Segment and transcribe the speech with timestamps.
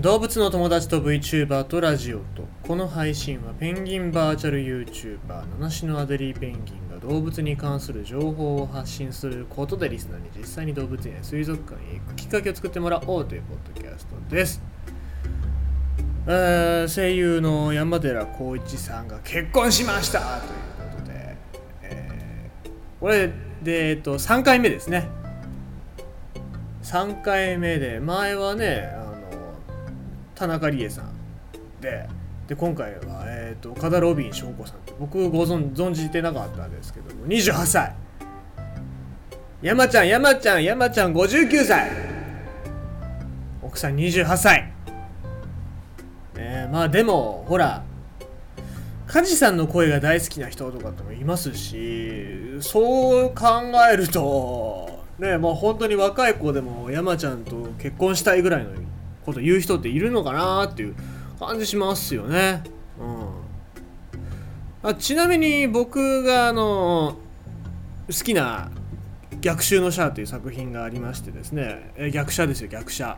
[0.00, 14.62] 動物の友達と VTuber とラジオとこの配信はペンギンバーチャル YouTuber 七種のアデリーペンギンが動物に関する情報を発信することでリスナーに実際に動物園や水族館へ行くきっかけを作ってもらおうというポッドキャストです、
[16.26, 20.48] えー声優の山寺宏一さんが結婚しましたとい
[20.88, 21.36] うことで、
[21.82, 22.70] えー
[23.00, 23.30] これ
[23.62, 25.08] で、えっと、3回目ですね。
[26.82, 28.99] 3回目で前はね
[30.40, 31.12] 田中理恵さん
[31.82, 32.08] で
[32.48, 34.78] で今回は、えー、と岡田ロビン翔子さん。
[34.78, 37.94] って僕ご存存じてなかったんですけども28歳。
[39.60, 41.90] 山ちゃん山ちゃん山ちゃん59歳。
[43.62, 44.72] 奥さん28歳。
[46.36, 47.84] えーまあでもほら
[49.06, 53.44] 梶さんの声が大好きな人とかってもいますしそう考
[53.92, 58.70] えるとねもう本当に若い子でも山ちゃんと結婚したいぐらいの
[59.24, 60.94] こと言う人っているのかなっていう
[61.38, 62.62] 感じしますよね。
[64.82, 67.16] うん、あちなみに僕があの
[68.08, 68.70] 好きな
[69.40, 71.92] 「逆襲のシャア」という作品がありましてですね。
[71.96, 73.16] え逆者ですよ逆者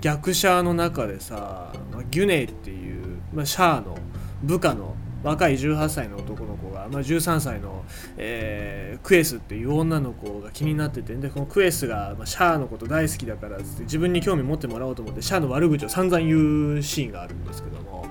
[0.00, 3.96] 逆者の中でさまギュネイっていう、まあ、シャアの
[4.42, 4.94] 部下の
[5.24, 7.84] 若い18歳の男の子が、まあ、13歳の、
[8.16, 18.06] えークエスっていう女の子が気になっててでこのクエスが、まあ、シャアのこと大好きだからって自分に興味持ってもらおうと思ってシャアの悪口を散々言うシーンがあるんですけども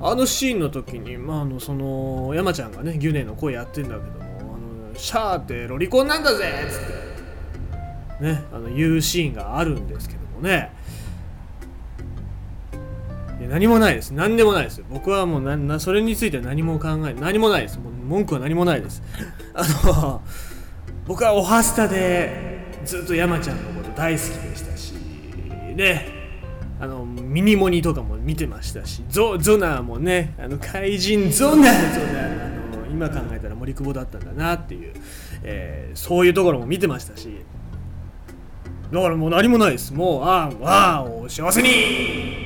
[0.00, 10.72] あのシーンの時に、まあ、あのその山ちゃんがねギュネの声やってんだけどもあのシャアってロリコンなんだぜっつってねあの言うシーンがあるんですけどもね。
[13.50, 14.12] 何もないです。
[14.12, 14.84] 何でもないです。
[14.88, 17.80] 僕はもうななそれについては何も考え何もないです。
[17.80, 19.02] もう文句は何もないです。
[19.54, 20.22] あの
[21.06, 24.94] 僕はオハスタでずっと山ちゃんのこと大好きでしたし
[25.76, 26.06] で
[26.78, 34.94] あのミニモニとかも見てましたしゾゾナもねあの怪人ゾナゾナあの今考えたら森久保だったんだなっていう、
[35.42, 37.28] えーそういうところも見てましたし。
[38.92, 39.92] だからもう何もないです。
[39.92, 42.39] もうああわあお幸せに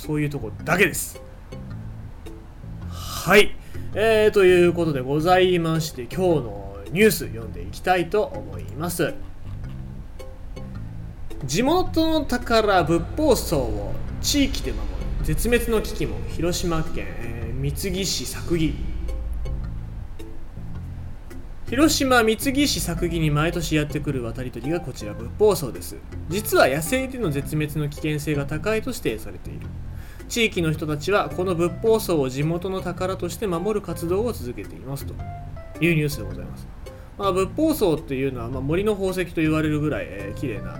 [0.00, 1.20] そういうとこだけです。
[2.88, 3.54] はい。
[3.94, 9.14] えー、ということでございまして今日のニュース読んでいきたいと思います。
[11.44, 18.74] 地元の宝仏法荘を地域で守る絶滅の危機も広島県、えー三木市作木
[21.68, 25.98] 広島三木市作木に毎年やってくる渡り鳥がこちら仏法荘です。
[26.30, 29.66] 実は野生での絶滅の危険性が高いと指定されている。
[30.30, 35.14] 地域の人たちはこの仏法荘を地元の宝として守る活動を続けていますと。
[35.80, 36.68] いうニュースでございます、
[37.18, 40.78] まあ、仏法荘っていうのは、ま、森の宝石と言われるぐらい、えー綺麗な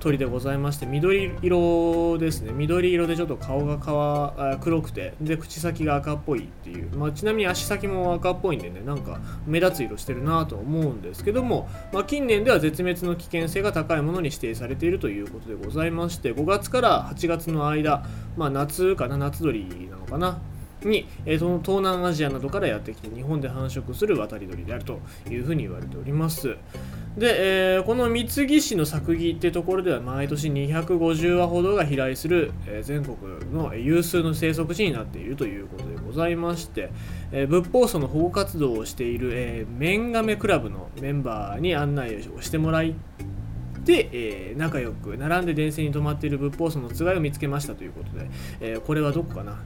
[0.00, 2.52] 鳥でございまして緑色ですね。
[2.52, 18.02] 緑色でちょっと顔が黒くてで口先が赤っぽいっていう、まあ、ちなみに足先も赤っぽいんでねなんか目立つ色してるなと思うんですけども、まあ、近年では絶滅の危険性が高いものに指定されているということでございまして5月から8月の間、
[18.36, 20.40] まあ、夏かな夏鳥なのかな？
[20.82, 24.98] に、えーその東南アジアなどからやってきて日本で繁殖する渡り鳥であると
[25.28, 26.56] いうふうに言われております。
[27.18, 33.16] で、えーこの三木市の作木ってところでは毎年250羽ほどが飛来する、えー全国
[33.52, 36.90] の有数の生息地になっているということでございまして、
[37.30, 42.94] えー仏法荘の保護活動をしている、えー、メンガメクラブのメンバーに案内をしてもらい
[43.84, 48.30] で、えー仲良く並んで電線に止まっている仏法荘のつがいを見つけましたということで、
[48.60, 49.62] えーこれはどこかな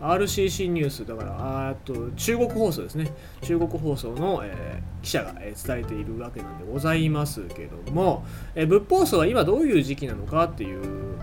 [0.00, 1.06] ？RCC ニュース。
[1.06, 3.12] だからあっと中国放送ですね。
[3.42, 11.16] 中国放送の、えー記者が、えー伝えているわけなんでございますけども、えー仏法荘は今どういう時期なのかっていう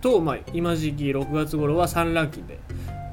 [0.00, 2.58] と、まあ、今時期6月頃は産卵期で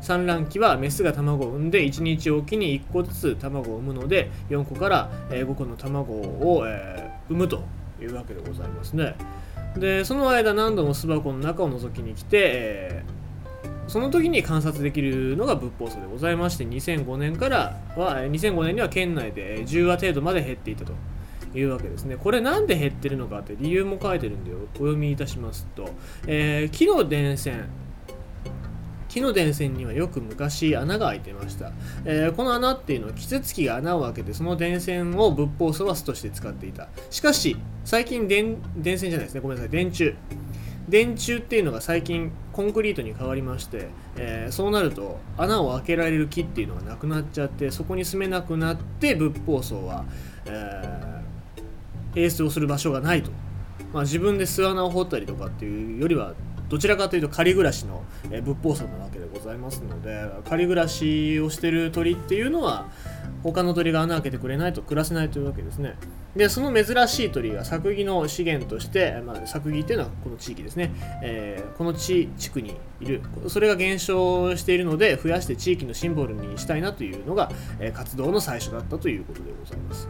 [0.02, 7.64] 産卵期はメスが卵を産んで1日おきに1個ずつ卵を産むので4個から5個の卵を、えー産むと。
[8.04, 9.16] いうわけでございますね。
[9.78, 13.20] でその間何度も巣箱の中を覗きに来て、えー
[13.90, 20.94] その時に観察できるのが仏法僧でございまして2005年からは2005年には県内で10羽程度まで減っていたと
[21.56, 22.16] いうわけですね。
[22.16, 25.90] これなんで減ってるのかって理由も書いてるんでお読みいたしますと、
[26.28, 27.66] えー木の電線
[29.10, 31.74] 木の電線にはよく昔穴が開いてました、
[32.06, 36.88] えーこの穴っていうのはキツツキが穴を開けてその電線を仏法荘は巣として使っていた。
[37.10, 39.42] しかし最近電電線じゃないですね。
[39.42, 39.72] ごめんなさい。
[39.72, 40.14] 電柱。
[40.88, 50.06] 電柱っていうのが最近コンクリートに変わりまして、えーそうなると穴を開けられる木っていうのがなくなっちゃってそこに住めなくなって仏法荘は、
[50.46, 53.32] えー、エースをする場所がないと、
[53.94, 56.34] まあ、自分で巣穴を掘ったりとかっていうよりは
[56.70, 62.88] どちらかというと仮暮らしの、え仏法層なわけでございますので仮暮らしをしてる鳥っていうのは
[63.44, 65.96] 他の鳥が穴開けてくれないと暮らせないというわけですね。
[66.36, 70.92] でその珍しい鳥がサクギの資源として、まあ、サクギっていうのはこの地域ですね、
[71.24, 73.22] えー、この地地区にいる。
[73.48, 80.08] それが減少しているので増やして地域のシンボルにしたいなというのが、えー、活動の最初だったということでございます。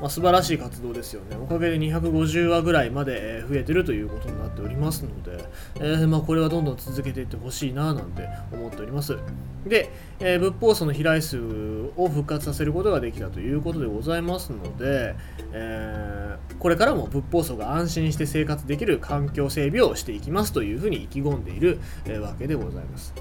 [0.00, 1.36] まあ、素晴らしい活動ですよね。
[1.36, 9.16] おかげで250話ぐらいまで増えてるということになっておりますので、えー、まあ、これはどんどん続けていってほしいななんて思っております。
[9.66, 9.90] で、
[10.20, 11.38] えー、仏法層の飛来数
[11.96, 15.16] を復活させることができたということでございますので、
[15.52, 23.14] えー、これからも仏法層が安心して生活できる環境整備をしていきますというふうに意気込んでいる、えわけでございます。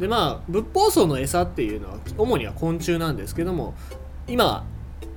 [0.00, 3.74] でまあ仏法層の餌っていうのは主には昆虫なんですけども
[4.28, 4.66] 今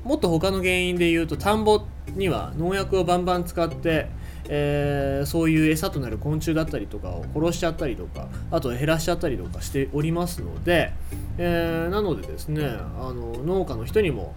[0.04, 1.86] もっと他の原因で言うと田んぼ
[2.16, 4.08] には農薬をバンバン使って、
[4.48, 10.94] えー、そういう餌となる昆虫だったりとかを殺しちゃったりとかあと減らしちゃったりとかしておりますので、
[11.38, 14.36] えー、なのでですねあの農家の人にも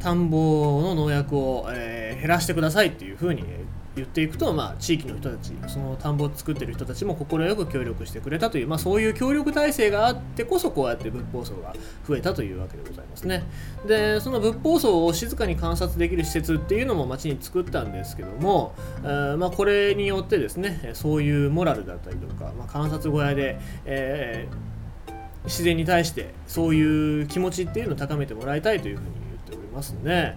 [0.00, 3.44] 田んぼの農薬を、えー、減らしてくださいっていうふうに
[3.96, 11.74] 言っていくと、まあ、地域の人たちその田んぼを作ってる人たちも快く協力してくれたという、まあ、そういう協力体制があってこそこうやって仏法層が
[12.06, 13.44] 増えたというわけでございますね。
[13.86, 30.36] でその仏法層を静かに観察できる施設っていうのも町に作ったんですけども、えー、まあ、これによってですねそういうモラルだったりとか、まあ、観察小屋で、えー、自然に対してそういう気持ちっていうのを高めてもらいたいというふうに言っておりますね。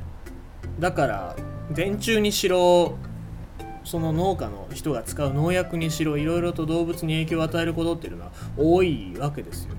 [0.79, 1.35] だから
[1.71, 2.97] 電柱にしろ
[3.89, 9.74] その農家の人が使う農薬にしろいろいろと動物に影響を与えることっていうのは多いわけですよ。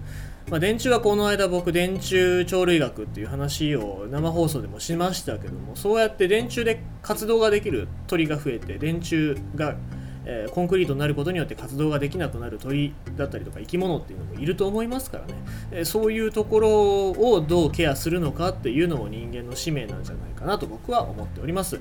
[0.50, 9.76] まあ、電柱はこの間僕電柱鳥類学っていう話を生放送でもしましたけどもそうやって電柱で活動ができる鳥が増えて電柱が、
[10.24, 15.34] えー、コンクリートになることによって活動ができなくなる鳥だったりとか生き物っていうのもいると思いますからね、
[15.70, 21.78] えー、そういうところをどうケアするのかっていうのも人間の使命なんじゃないかなと僕は思っております。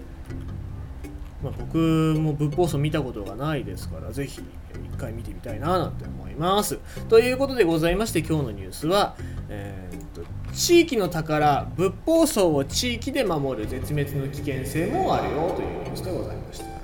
[1.44, 6.80] まあ、僕も仏法僧見たことがないですから、ぜひ一回見てみたいななんて思います。
[7.07, 9.15] ということでございまして、今日のニュースは、
[9.50, 16.79] えー、っと地域の宝、仏法僧を地域で守る絶滅の危険性もあるよというニュースでございました。